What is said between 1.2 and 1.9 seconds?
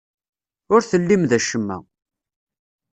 d acemma.